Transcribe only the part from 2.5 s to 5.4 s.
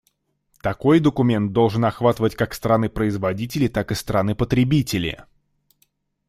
страны-производители, так и страны-потребители.